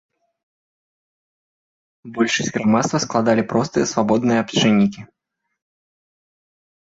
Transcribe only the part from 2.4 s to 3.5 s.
грамадства складалі